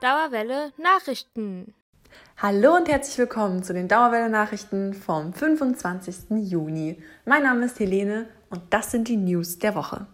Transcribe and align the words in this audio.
Dauerwelle 0.00 0.72
Nachrichten. 0.78 1.74
Hallo 2.38 2.74
und 2.74 2.88
herzlich 2.88 3.18
willkommen 3.18 3.62
zu 3.62 3.74
den 3.74 3.86
Dauerwelle 3.86 4.30
Nachrichten 4.30 4.94
vom 4.94 5.34
25. 5.34 6.30
Juni. 6.30 7.02
Mein 7.26 7.42
Name 7.42 7.66
ist 7.66 7.78
Helene 7.78 8.26
und 8.48 8.62
das 8.70 8.92
sind 8.92 9.08
die 9.08 9.18
News 9.18 9.58
der 9.58 9.74
Woche. 9.74 10.06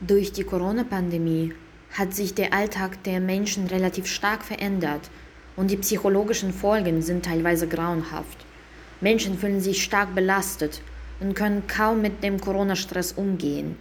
Durch 0.00 0.32
die 0.32 0.44
Corona-Pandemie 0.44 1.52
hat 1.92 2.14
sich 2.14 2.34
der 2.34 2.54
Alltag 2.54 3.04
der 3.04 3.20
Menschen 3.20 3.66
relativ 3.66 4.06
stark 4.06 4.42
verändert 4.42 5.10
und 5.54 5.70
die 5.70 5.76
psychologischen 5.76 6.54
Folgen 6.54 7.02
sind 7.02 7.26
teilweise 7.26 7.68
grauenhaft. 7.68 8.38
Menschen 9.02 9.36
fühlen 9.36 9.60
sich 9.60 9.84
stark 9.84 10.14
belastet 10.14 10.80
und 11.20 11.34
können 11.34 11.66
kaum 11.66 12.00
mit 12.00 12.24
dem 12.24 12.40
Corona-Stress 12.40 13.12
umgehen. 13.12 13.76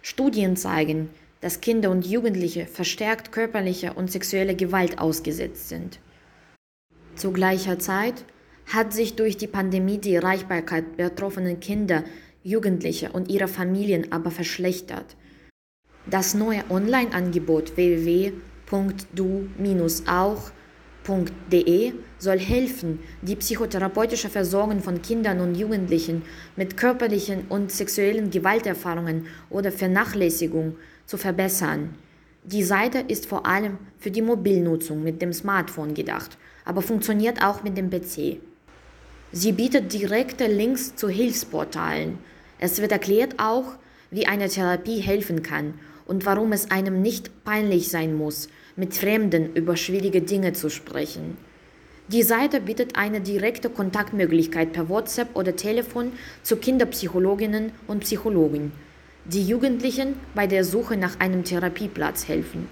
Studien 0.00 0.56
zeigen, 0.56 1.10
dass 1.44 1.60
Kinder 1.60 1.90
und 1.90 2.06
Jugendliche 2.06 2.64
verstärkt 2.64 3.30
körperlicher 3.30 3.98
und 3.98 4.10
sexueller 4.10 4.54
Gewalt 4.54 4.98
ausgesetzt 4.98 5.68
sind. 5.68 6.00
Zu 7.16 7.32
gleicher 7.32 7.78
Zeit 7.78 8.24
hat 8.72 8.94
sich 8.94 9.14
durch 9.14 9.36
die 9.36 9.46
Pandemie 9.46 9.98
die 9.98 10.14
Erreichbarkeit 10.14 10.96
betroffener 10.96 11.56
Kinder, 11.56 12.02
Jugendliche 12.42 13.12
und 13.12 13.28
ihrer 13.28 13.48
Familien 13.48 14.10
aber 14.10 14.30
verschlechtert. 14.30 15.16
Das 16.06 16.32
neue 16.32 16.62
Online-Angebot 16.70 17.76
www.du-auch.de 17.76 18.32
soll 22.18 22.38
helfen, 22.38 23.00
die 23.20 23.36
psychotherapeutische 23.36 24.30
Versorgung 24.30 24.80
von 24.80 25.02
Kindern 25.02 25.40
und 25.40 25.56
Jugendlichen 25.56 26.22
mit 26.56 26.78
körperlichen 26.78 27.48
und 27.50 27.70
sexuellen 27.70 28.30
Gewalterfahrungen 28.30 29.26
oder 29.50 29.70
Vernachlässigung 29.70 30.76
zu 31.06 31.16
verbessern. 31.16 31.94
Die 32.44 32.62
Seite 32.62 32.98
ist 33.08 33.26
vor 33.26 33.46
allem 33.46 33.78
für 33.98 34.10
die 34.10 34.22
Mobilnutzung 34.22 35.02
mit 35.02 35.22
dem 35.22 35.32
Smartphone 35.32 35.94
gedacht, 35.94 36.36
aber 36.64 36.82
funktioniert 36.82 37.42
auch 37.42 37.62
mit 37.62 37.76
dem 37.76 37.90
PC. 37.90 38.38
Sie 39.32 39.52
bietet 39.52 39.92
direkte 39.92 40.46
Links 40.46 40.94
zu 40.94 41.08
Hilfsportalen. 41.08 42.18
Es 42.58 42.80
wird 42.80 42.92
erklärt 42.92 43.36
auch, 43.38 43.76
wie 44.10 44.26
eine 44.26 44.48
Therapie 44.48 45.00
helfen 45.00 45.42
kann 45.42 45.74
und 46.06 46.26
warum 46.26 46.52
es 46.52 46.70
einem 46.70 47.02
nicht 47.02 47.44
peinlich 47.44 47.88
sein 47.88 48.14
muss, 48.14 48.48
mit 48.76 48.94
Fremden 48.94 49.54
über 49.54 49.76
schwierige 49.76 50.20
Dinge 50.20 50.52
zu 50.52 50.68
sprechen. 50.68 51.36
Die 52.08 52.22
Seite 52.22 52.60
bietet 52.60 52.96
eine 52.96 53.22
direkte 53.22 53.70
Kontaktmöglichkeit 53.70 54.72
per 54.72 54.90
WhatsApp 54.90 55.34
oder 55.34 55.56
Telefon 55.56 56.12
zu 56.42 56.56
Kinderpsychologinnen 56.56 57.72
und 57.86 58.00
Psychologen, 58.00 58.72
die 59.24 59.46
Jugendlichen 59.46 60.16
bei 60.34 60.46
der 60.46 60.64
Suche 60.64 60.96
nach 60.96 61.18
einem 61.20 61.44
Therapieplatz 61.44 62.28
helfen. 62.28 62.68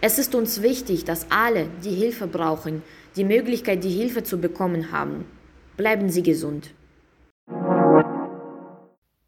Es 0.00 0.18
ist 0.18 0.34
uns 0.34 0.62
wichtig, 0.62 1.04
dass 1.04 1.26
alle, 1.30 1.68
die 1.84 1.94
Hilfe 1.94 2.26
brauchen, 2.26 2.82
die 3.16 3.24
Möglichkeit, 3.24 3.84
die 3.84 3.90
Hilfe 3.90 4.22
zu 4.22 4.38
bekommen 4.38 4.92
haben. 4.92 5.24
Bleiben 5.76 6.08
Sie 6.10 6.22
gesund. 6.22 6.70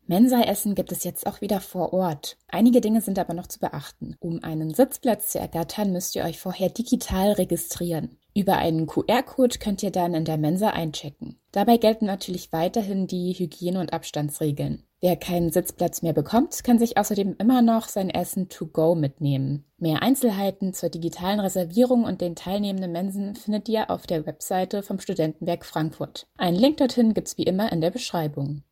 Mensa-Essen 0.06 0.74
gibt 0.74 0.92
es 0.92 1.02
jetzt 1.02 1.26
auch 1.26 1.40
wieder 1.40 1.60
vor 1.60 1.92
Ort. 1.94 2.36
Einige 2.48 2.80
Dinge 2.82 3.00
sind 3.00 3.18
aber 3.18 3.32
noch 3.32 3.46
zu 3.46 3.58
beachten. 3.58 4.16
Um 4.20 4.44
einen 4.44 4.74
Sitzplatz 4.74 5.30
zu 5.30 5.38
ergattern, 5.38 5.92
müsst 5.92 6.14
ihr 6.14 6.24
euch 6.24 6.38
vorher 6.38 6.68
digital 6.68 7.32
registrieren. 7.32 8.18
Über 8.34 8.58
einen 8.58 8.86
QR-Code 8.86 9.58
könnt 9.58 9.82
ihr 9.82 9.92
dann 9.92 10.12
in 10.12 10.24
der 10.24 10.36
Mensa 10.36 10.70
einchecken. 10.70 11.38
Dabei 11.52 11.78
gelten 11.78 12.04
natürlich 12.04 12.52
weiterhin 12.52 13.06
die 13.06 13.32
Hygiene- 13.32 13.80
und 13.80 13.92
Abstandsregeln. 13.92 14.82
Wer 15.04 15.16
keinen 15.16 15.52
Sitzplatz 15.52 16.00
mehr 16.00 16.14
bekommt, 16.14 16.64
kann 16.64 16.78
sich 16.78 16.96
außerdem 16.96 17.36
immer 17.38 17.60
noch 17.60 17.88
sein 17.88 18.08
Essen 18.08 18.48
to 18.48 18.64
go 18.64 18.94
mitnehmen. 18.94 19.66
Mehr 19.76 20.00
Einzelheiten 20.02 20.72
zur 20.72 20.88
digitalen 20.88 21.40
Reservierung 21.40 22.04
und 22.04 22.22
den 22.22 22.36
teilnehmenden 22.36 22.90
Mensen 22.90 23.36
findet 23.36 23.68
ihr 23.68 23.90
auf 23.90 24.06
der 24.06 24.24
Webseite 24.24 24.82
vom 24.82 25.00
Studentenwerk 25.00 25.66
Frankfurt. 25.66 26.26
Einen 26.38 26.56
Link 26.56 26.78
dorthin 26.78 27.12
gibt's 27.12 27.36
wie 27.36 27.42
immer 27.42 27.70
in 27.70 27.82
der 27.82 27.90
Beschreibung. 27.90 28.62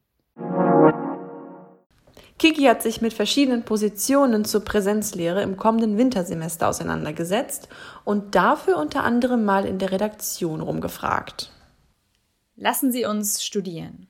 Kiki 2.39 2.63
hat 2.63 2.81
sich 2.81 3.03
mit 3.03 3.13
verschiedenen 3.13 3.65
Positionen 3.65 4.47
zur 4.47 4.65
Präsenzlehre 4.65 5.43
im 5.43 5.59
kommenden 5.59 5.99
Wintersemester 5.99 6.67
auseinandergesetzt 6.67 7.69
und 8.07 8.35
dafür 8.35 8.79
unter 8.79 9.05
anderem 9.05 9.45
mal 9.45 9.67
in 9.67 9.79
der 9.79 9.93
Redaktion 9.93 10.63
rumgefragt. 10.63 11.53
Lassen 12.57 12.91
Sie 12.91 13.05
uns 13.05 13.45
studieren. 13.45 14.09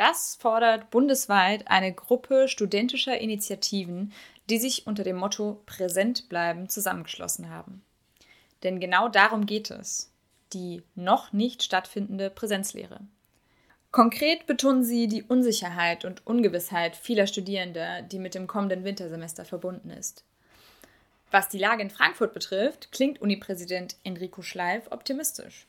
Das 0.00 0.36
fordert 0.36 0.90
bundesweit 0.90 1.68
eine 1.68 1.92
Gruppe 1.92 2.48
studentischer 2.48 3.20
Initiativen, 3.20 4.14
die 4.48 4.56
sich 4.56 4.86
unter 4.86 5.04
dem 5.04 5.16
Motto 5.16 5.60
Präsent 5.66 6.30
bleiben 6.30 6.70
zusammengeschlossen 6.70 7.50
haben. 7.50 7.82
Denn 8.62 8.80
genau 8.80 9.10
darum 9.10 9.44
geht 9.44 9.70
es, 9.70 10.10
die 10.54 10.82
noch 10.94 11.34
nicht 11.34 11.62
stattfindende 11.62 12.30
Präsenzlehre. 12.30 13.00
Konkret 13.90 14.46
betonen 14.46 14.84
sie 14.84 15.06
die 15.06 15.22
Unsicherheit 15.22 16.06
und 16.06 16.26
Ungewissheit 16.26 16.96
vieler 16.96 17.26
Studierender, 17.26 18.00
die 18.00 18.18
mit 18.18 18.34
dem 18.34 18.46
kommenden 18.46 18.84
Wintersemester 18.84 19.44
verbunden 19.44 19.90
ist. 19.90 20.24
Was 21.30 21.50
die 21.50 21.58
Lage 21.58 21.82
in 21.82 21.90
Frankfurt 21.90 22.32
betrifft, 22.32 22.90
klingt 22.90 23.20
Unipräsident 23.20 23.96
Enrico 24.02 24.40
Schleif 24.40 24.90
optimistisch. 24.90 25.66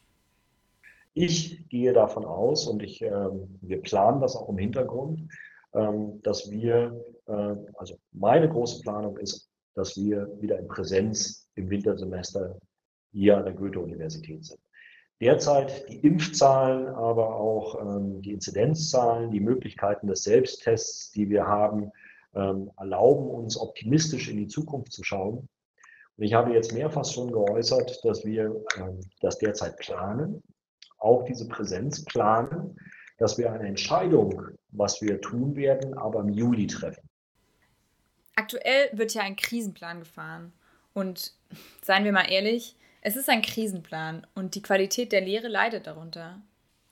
Ich 1.14 1.68
gehe 1.70 1.94
davon 1.94 2.26
aus 2.26 2.68
und 2.68 2.82
ich, 2.84 3.02
äh, 3.02 3.30
wir 3.62 3.82
planen 3.82 4.22
das 4.22 4.36
auch 4.36 4.50
im 4.50 4.58
Hintergrund, 4.58 5.28
äh, 5.74 5.92
dass 6.24 6.50
wir, 6.50 7.04
äh, 7.28 7.56
also 7.76 7.98
meine 8.12 8.50
große 8.50 8.82
Planung 8.82 9.18
ist, 9.18 9.50
dass 9.76 9.98
wir 9.98 10.30
wieder 10.40 10.60
in 10.60 10.68
Präsenz 10.68 11.50
im 11.56 11.70
Wintersemester 11.70 12.60
hier 13.12 13.38
an 13.38 13.46
der 13.46 13.54
Goethe-Universität 13.54 14.46
sind 14.46 14.60
derzeit 15.22 15.88
die 15.88 16.00
Impfzahlen, 16.00 16.88
aber 16.88 17.36
auch 17.36 17.80
ähm, 17.80 18.22
die 18.22 18.34
Inzidenzzahlen, 18.34 19.32
die 19.32 19.40
Möglichkeiten 19.40 20.08
des 20.08 20.24
Selbsttests, 20.24 21.12
die 21.12 21.30
wir 21.30 21.46
haben, 21.46 21.92
ähm, 22.34 22.72
erlauben 22.78 23.30
uns 23.30 23.58
optimistisch 23.58 24.30
in 24.30 24.38
die 24.38 24.48
Zukunft 24.48 24.92
zu 24.92 25.04
schauen. 25.04 25.48
Und 26.18 26.24
ich 26.24 26.34
habe 26.34 26.54
jetzt 26.54 26.74
mehrfach 26.74 27.06
schon 27.06 27.32
geäußert, 27.32 28.04
dass 28.04 28.26
wir 28.26 28.64
ähm, 28.78 29.00
das 29.22 29.38
derzeit 29.38 29.78
planen, 29.78 30.42
auch 31.01 31.23
diese 31.23 31.47
Präsenz 31.47 32.06
planen, 32.06 32.79
dass 33.17 33.38
wir 33.38 33.51
eine 33.51 33.67
Entscheidung, 33.67 34.47
was 34.69 35.01
wir 35.01 35.22
tun 35.22 35.56
werden, 35.56 35.97
aber 35.97 36.22
im 36.22 36.29
Juli 36.29 36.67
treffen. 36.67 37.07
Aktuell 38.35 38.89
wird 38.94 39.13
ja 39.13 39.22
ein 39.22 39.35
Krisenplan 39.35 40.00
gefahren. 40.00 40.53
Und 40.94 41.34
seien 41.81 42.03
wir 42.03 42.12
mal 42.12 42.29
ehrlich, 42.29 42.75
es 43.01 43.16
ist 43.16 43.29
ein 43.29 43.41
Krisenplan 43.41 44.25
und 44.35 44.56
die 44.56 44.62
Qualität 44.62 45.12
der 45.12 45.22
Lehre 45.22 45.47
leidet 45.47 45.88
darunter. 45.88 46.41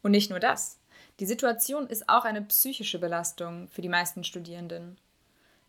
Und 0.01 0.11
nicht 0.11 0.29
nur 0.29 0.39
das. 0.39 0.79
Die 1.19 1.25
Situation 1.25 1.87
ist 1.87 2.07
auch 2.07 2.25
eine 2.25 2.41
psychische 2.43 2.99
Belastung 2.99 3.67
für 3.67 3.81
die 3.81 3.89
meisten 3.89 4.23
Studierenden. 4.23 4.97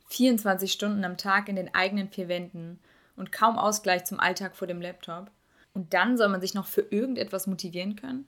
24 0.06 0.72
Stunden 0.72 1.04
am 1.04 1.16
Tag 1.16 1.48
in 1.48 1.56
den 1.56 1.74
eigenen 1.74 2.08
vier 2.08 2.28
Wänden 2.28 2.78
und 3.16 3.32
kaum 3.32 3.58
Ausgleich 3.58 4.04
zum 4.04 4.20
Alltag 4.20 4.56
vor 4.56 4.66
dem 4.66 4.80
Laptop. 4.80 5.30
Und 5.80 5.94
dann 5.94 6.18
soll 6.18 6.28
man 6.28 6.42
sich 6.42 6.52
noch 6.52 6.66
für 6.66 6.82
irgendetwas 6.82 7.46
motivieren 7.46 7.96
können? 7.96 8.26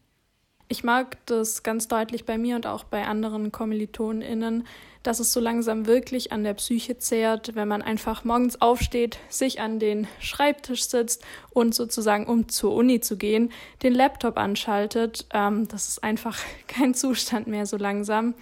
Ich 0.69 0.85
mag 0.85 1.19
das 1.27 1.63
ganz 1.63 1.87
deutlich 1.87 2.25
bei 2.25 2.39
mir 2.39 2.57
und 2.57 2.67
auch 2.67 2.85
bei 2.85 3.05
anderen 3.05 3.53
KommilitonInnen, 3.53 4.67
dass 5.03 5.21
es 5.21 5.35
so 5.35 5.39
langsam 5.39 5.87
wirklich 5.87 6.33
an 6.33 6.45
der 6.45 6.55
Psyche 6.55 6.97
zehrt, 6.97 7.55
wenn 7.55 7.69
man 7.69 7.83
einfach 7.83 8.25
morgens 8.25 8.63
aufsteht, 8.63 9.19
sich 9.29 9.61
an 9.61 9.79
den 9.79 10.07
Schreibtisch 10.19 10.85
sitzt 10.85 11.27
und 11.51 11.75
sozusagen, 11.75 12.27
um 12.27 12.49
zur 12.49 12.73
Uni 12.73 13.01
zu 13.01 13.19
gehen, 13.19 13.53
den 13.83 13.93
Laptop 13.93 14.39
anschaltet. 14.39 15.27
Ähm, 15.35 15.69
das 15.69 15.89
ist 15.89 16.03
einfach 16.03 16.39
kein 16.69 16.95
Zustand 16.95 17.49
mehr 17.49 17.67
so 17.67 17.77
langsam. 17.77 18.33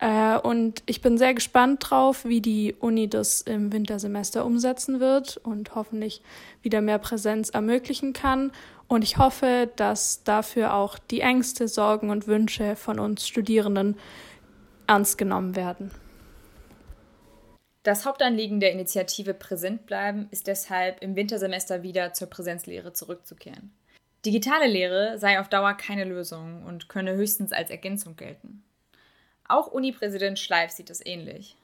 Äh, 0.00 0.38
und 0.38 0.82
ich 0.86 1.00
bin 1.00 1.18
sehr 1.18 1.34
gespannt 1.34 1.90
drauf, 1.90 2.24
wie 2.24 2.40
die 2.40 2.74
Uni 2.78 3.08
das 3.08 3.40
im 3.40 3.72
Wintersemester 3.72 4.44
umsetzen 4.44 5.00
wird 5.00 5.38
und 5.38 5.74
hoffentlich 5.74 6.22
wieder 6.62 6.80
mehr 6.80 6.98
Präsenz 6.98 7.50
ermöglichen 7.50 8.12
kann. 8.12 8.52
Und 8.86 9.02
ich 9.02 9.18
hoffe, 9.18 9.70
dass 9.76 10.24
dafür 10.24 10.74
auch 10.74 10.98
die 10.98 11.20
Ängste, 11.20 11.68
Sorgen 11.68 12.10
und 12.10 12.26
Wünsche 12.26 12.76
von 12.76 12.98
uns 12.98 13.26
Studierenden 13.26 13.96
ernst 14.86 15.18
genommen 15.18 15.56
werden. 15.56 15.90
Das 17.82 18.06
Hauptanliegen 18.06 18.60
der 18.60 18.72
Initiative 18.72 19.34
Präsent 19.34 19.86
bleiben 19.86 20.28
ist 20.30 20.46
deshalb, 20.46 21.02
im 21.02 21.16
Wintersemester 21.16 21.82
wieder 21.82 22.12
zur 22.12 22.28
Präsenzlehre 22.28 22.92
zurückzukehren. 22.92 23.72
Digitale 24.24 24.66
Lehre 24.66 25.18
sei 25.18 25.40
auf 25.40 25.48
Dauer 25.48 25.74
keine 25.74 26.04
Lösung 26.04 26.64
und 26.64 26.88
könne 26.88 27.14
höchstens 27.14 27.52
als 27.52 27.70
Ergänzung 27.70 28.16
gelten. 28.16 28.62
Auch 29.48 29.68
Uni-Präsident 29.68 30.38
Schleif 30.38 30.70
sieht 30.70 30.90
es 30.90 31.04
ähnlich. 31.04 31.56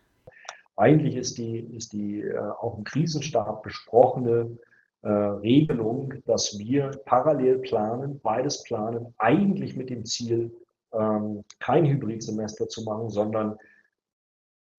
Eigentlich 0.77 1.17
ist 1.17 1.39
die, 1.39 1.59
ist 1.59 1.93
die 1.93 2.23
äh, 2.23 2.39
auch 2.39 2.79
im 2.79 2.85
Krisenstab 2.85 3.63
besprochene 3.63 4.59
äh, 5.03 5.09
Regelung, 5.09 6.15
dass 6.25 6.59
wir 6.59 6.91
parallel 7.05 7.59
planen, 7.59 8.21
beides 8.21 8.63
planen, 8.65 9.15
eigentlich 9.19 9.77
mit 9.77 9.91
dem 9.91 10.05
Ziel, 10.05 10.51
ähm, 10.93 11.45
kein 11.61 11.85
Hybridsemester 11.85 12.69
zu 12.69 12.83
machen, 12.85 13.11
sondern 13.11 13.57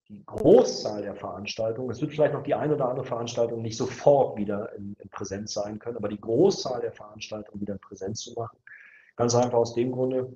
die 0.09 0.23
Großzahl 0.25 1.01
der 1.01 1.15
Veranstaltungen, 1.15 1.89
es 1.89 2.01
wird 2.01 2.11
vielleicht 2.11 2.33
noch 2.33 2.43
die 2.43 2.53
eine 2.53 2.75
oder 2.75 2.89
andere 2.89 3.05
Veranstaltung 3.05 3.61
nicht 3.61 3.77
sofort 3.77 4.37
wieder 4.37 4.73
in, 4.75 4.95
in 4.99 5.09
Präsenz 5.09 5.53
sein 5.53 5.79
können, 5.79 5.97
aber 5.97 6.09
die 6.09 6.19
Großzahl 6.19 6.81
der 6.81 6.91
Veranstaltungen 6.91 7.61
wieder 7.61 7.73
in 7.73 7.79
Präsenz 7.79 8.21
zu 8.21 8.33
machen. 8.33 8.57
Ganz 9.15 9.33
einfach 9.33 9.57
aus 9.57 9.73
dem 9.73 9.91
Grunde, 9.91 10.35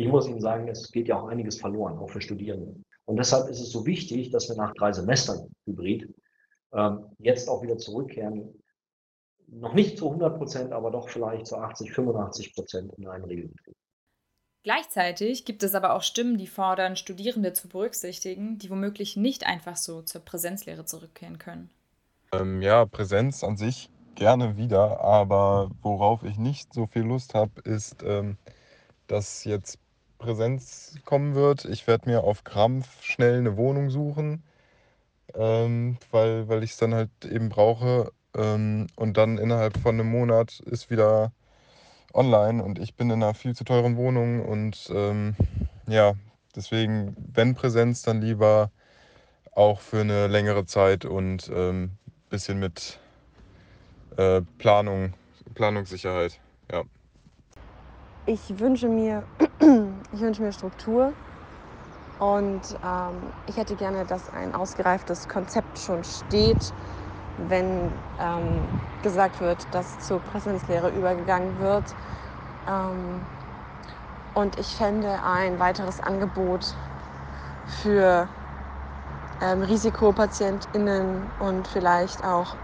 ich 0.00 0.08
muss 0.08 0.26
Ihnen 0.26 0.40
sagen, 0.40 0.66
es 0.68 0.90
geht 0.90 1.08
ja 1.08 1.20
auch 1.20 1.28
einiges 1.28 1.60
verloren, 1.60 1.98
auch 1.98 2.08
für 2.08 2.22
Studierende. 2.22 2.74
Und 3.04 3.16
deshalb 3.16 3.48
ist 3.50 3.60
es 3.60 3.70
so 3.70 3.84
wichtig, 3.84 4.30
dass 4.30 4.48
wir 4.48 4.56
nach 4.56 4.72
drei 4.74 4.92
Semestern 4.92 5.50
Hybrid 5.66 6.08
ähm, 6.72 7.04
jetzt 7.18 7.48
auch 7.48 7.62
wieder 7.62 7.76
zurückkehren. 7.76 8.54
Noch 9.48 9.74
nicht 9.74 9.98
zu 9.98 10.06
100 10.06 10.38
Prozent, 10.38 10.72
aber 10.72 10.90
doch 10.90 11.08
vielleicht 11.08 11.46
zu 11.46 11.56
80, 11.56 11.92
85 11.92 12.54
Prozent 12.54 12.92
in 12.96 13.08
einen 13.08 13.24
Regelbetrieb. 13.24 13.74
Gleichzeitig 14.62 15.44
gibt 15.44 15.62
es 15.62 15.74
aber 15.74 15.94
auch 15.94 16.02
Stimmen, 16.02 16.38
die 16.38 16.46
fordern, 16.46 16.96
Studierende 16.96 17.52
zu 17.52 17.68
berücksichtigen, 17.68 18.58
die 18.58 18.70
womöglich 18.70 19.16
nicht 19.16 19.46
einfach 19.46 19.76
so 19.76 20.02
zur 20.02 20.20
Präsenzlehre 20.22 20.84
zurückkehren 20.84 21.38
können. 21.38 21.70
Ähm, 22.32 22.62
ja, 22.62 22.86
Präsenz 22.86 23.42
an 23.42 23.56
sich 23.56 23.90
gerne 24.14 24.56
wieder, 24.56 25.00
aber 25.00 25.70
worauf 25.82 26.22
ich 26.22 26.38
nicht 26.38 26.72
so 26.72 26.86
viel 26.86 27.02
Lust 27.02 27.34
habe, 27.34 27.60
ist, 27.62 28.02
ähm, 28.02 28.36
dass 29.10 29.44
jetzt 29.44 29.79
Präsenz 30.20 30.94
kommen 31.04 31.34
wird. 31.34 31.64
Ich 31.64 31.86
werde 31.86 32.08
mir 32.08 32.22
auf 32.22 32.44
Krampf 32.44 33.02
schnell 33.02 33.38
eine 33.38 33.56
Wohnung 33.56 33.90
suchen, 33.90 34.44
ähm, 35.34 35.96
weil, 36.12 36.46
weil 36.48 36.62
ich 36.62 36.72
es 36.72 36.76
dann 36.76 36.94
halt 36.94 37.10
eben 37.24 37.48
brauche. 37.48 38.12
Ähm, 38.36 38.86
und 38.94 39.16
dann 39.16 39.38
innerhalb 39.38 39.76
von 39.78 39.94
einem 39.94 40.10
Monat 40.10 40.60
ist 40.60 40.90
wieder 40.90 41.32
online 42.12 42.62
und 42.62 42.78
ich 42.78 42.94
bin 42.94 43.10
in 43.10 43.22
einer 43.22 43.34
viel 43.34 43.56
zu 43.56 43.64
teuren 43.64 43.96
Wohnung 43.96 44.44
und 44.44 44.90
ähm, 44.94 45.34
ja, 45.88 46.14
deswegen, 46.54 47.16
wenn 47.32 47.54
Präsenz, 47.54 48.02
dann 48.02 48.20
lieber 48.20 48.70
auch 49.52 49.80
für 49.80 50.00
eine 50.00 50.26
längere 50.26 50.66
Zeit 50.66 51.04
und 51.04 51.48
ein 51.48 51.56
ähm, 51.56 51.90
bisschen 52.28 52.58
mit 52.60 53.00
äh, 54.16 54.42
Planung, 54.58 55.14
Planungssicherheit. 55.54 56.38
Ja. 56.70 56.82
Ich 58.26 58.58
wünsche 58.58 58.88
mir, 58.88 59.24
ich 59.60 60.20
wünsche 60.20 60.42
mir 60.42 60.52
Struktur 60.52 61.16
und 62.18 62.76
ähm, 62.82 63.32
ich 63.46 63.56
hätte 63.56 63.76
gerne, 63.76 64.06
dass 64.06 64.28
ein 64.28 64.54
ausgereiftes 64.54 65.28
Konzept 65.28 65.78
schon 65.78 66.04
steht, 66.04 66.74
wenn 67.36 68.02
ähm, 68.18 68.74
gesagt 69.02 69.40
wird, 69.40 69.74
dass 69.74 69.98
zur 69.98 70.20
Präsenzlehre 70.22 70.90
übergegangen 70.90 71.58
wird. 71.58 71.96
Ähm, 72.66 73.28
und 74.34 74.58
ich 74.58 74.76
fände 74.76 75.22
ein 75.24 75.58
weiteres 75.58 76.00
Angebot 76.00 76.76
für 77.64 78.30
ähm, 79.40 79.62
RisikopatientInnen 79.62 81.32
und 81.38 81.68
vielleicht 81.68 82.24
auch 82.24 82.58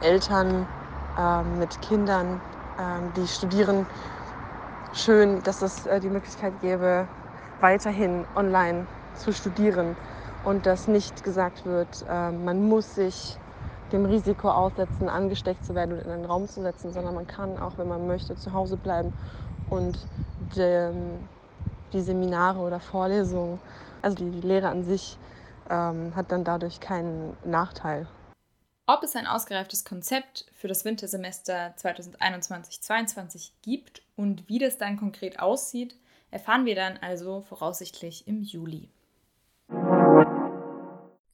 Eltern 0.00 0.68
ähm, 1.16 1.58
mit 1.58 1.80
Kindern, 1.82 2.42
ähm, 2.78 3.12
die 3.12 3.28
studieren, 3.28 3.88
schön, 4.94 5.42
dass 5.42 5.62
es 5.62 5.86
äh, 5.86 6.00
die 6.00 6.08
Möglichkeit 6.08 6.52
gäbe, 6.60 7.06
weiterhin 7.60 8.24
online 8.34 8.86
zu 9.16 9.32
studieren 9.32 9.96
und 10.44 10.66
dass 10.66 10.88
nicht 10.88 11.22
gesagt 11.22 11.64
wird, 11.64 12.04
äh, 12.08 12.30
man 12.30 12.68
muss 12.68 12.94
sich 12.94 13.36
dem 13.92 14.04
Risiko 14.04 14.48
aussetzen, 14.48 15.08
angesteckt 15.08 15.64
zu 15.64 15.74
werden 15.74 15.92
und 15.92 16.04
in 16.04 16.10
einen 16.10 16.24
Raum 16.24 16.48
zu 16.48 16.62
setzen, 16.62 16.92
sondern 16.92 17.14
man 17.14 17.26
kann 17.26 17.58
auch, 17.58 17.72
wenn 17.76 17.88
man 17.88 18.06
möchte, 18.06 18.36
zu 18.36 18.52
Hause 18.52 18.76
bleiben 18.76 19.12
und 19.68 19.98
die, 20.54 20.90
die 21.92 22.00
Seminare 22.00 22.60
oder 22.60 22.80
Vorlesungen, 22.80 23.58
also 24.02 24.16
die, 24.16 24.30
die 24.30 24.46
Lehre 24.46 24.68
an 24.68 24.84
sich, 24.84 25.18
ähm, 25.68 26.12
hat 26.14 26.30
dann 26.30 26.44
dadurch 26.44 26.80
keinen 26.80 27.36
Nachteil. 27.44 28.06
Ob 28.92 29.04
es 29.04 29.14
ein 29.14 29.28
ausgereiftes 29.28 29.84
Konzept 29.84 30.46
für 30.52 30.66
das 30.66 30.84
Wintersemester 30.84 31.76
2021-22 31.78 33.52
gibt 33.62 34.02
und 34.16 34.48
wie 34.48 34.58
das 34.58 34.78
dann 34.78 34.96
konkret 34.96 35.38
aussieht, 35.38 35.94
erfahren 36.32 36.66
wir 36.66 36.74
dann 36.74 36.96
also 36.96 37.42
voraussichtlich 37.42 38.26
im 38.26 38.42
Juli. 38.42 38.88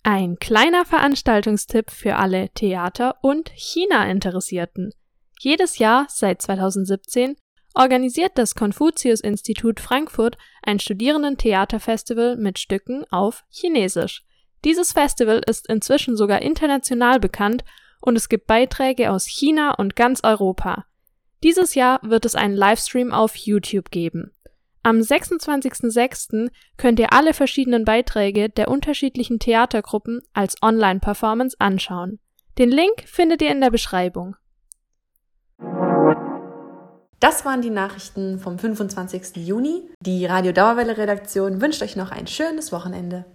Ein 0.03 0.39
kleiner 0.39 0.85
Veranstaltungstipp 0.85 1.91
für 1.91 2.17
alle 2.17 2.51
Theater- 2.51 3.17
und 3.23 3.49
China-Interessierten. 3.55 4.93
Jedes 5.41 5.79
Jahr 5.79 6.09
seit 6.11 6.43
2017 6.43 7.37
organisiert 7.73 8.33
das 8.35 8.55
Konfuzius-Institut 8.55 9.81
Frankfurt 9.81 10.37
ein 10.63 10.79
Studierendentheaterfestival 10.79 12.37
mit 12.37 12.59
Stücken 12.59 13.07
auf 13.11 13.45
Chinesisch. 13.49 14.26
Dieses 14.67 14.93
Festival 14.93 15.43
ist 15.47 15.69
inzwischen 15.69 16.17
sogar 16.17 16.43
international 16.43 17.21
bekannt 17.21 17.63
und 18.01 18.17
es 18.17 18.29
gibt 18.29 18.49
Beiträge 18.49 19.13
aus 19.13 19.25
China 19.25 19.73
und 19.73 19.95
ganz 19.95 20.25
Europa. 20.25 20.87
Dieses 21.45 21.77
Jahr 21.77 22.01
wird 22.03 22.25
es 22.25 22.35
einen 22.35 22.57
Livestream 22.57 23.13
auf 23.13 23.37
YouTube 23.37 23.93
geben. 23.93 24.33
Am 24.83 24.99
26.06. 24.99 26.51
könnt 26.79 26.99
ihr 26.99 27.13
alle 27.13 27.33
verschiedenen 27.33 27.85
Beiträge 27.85 28.49
der 28.49 28.67
unterschiedlichen 28.67 29.39
Theatergruppen 29.39 30.21
als 30.33 30.57
Online-Performance 30.61 31.55
anschauen. 31.61 32.19
Den 32.59 32.71
Link 32.71 33.05
findet 33.07 33.43
ihr 33.43 33.53
in 33.53 33.61
der 33.61 33.71
Beschreibung. 33.71 34.35
Das 37.21 37.45
waren 37.45 37.63
die 37.63 37.71
Nachrichten 37.71 38.41
vom 38.41 38.59
25. 38.59 39.37
Juni. 39.47 39.89
Die 40.01 40.27
Radio 40.27 40.51
Dauerwelle 40.51 40.99
Redaktion 40.99 41.61
wünscht 41.61 41.83
euch 41.83 41.95
noch 41.95 42.11
ein 42.11 42.27
schönes 42.27 42.73
Wochenende. 42.73 43.27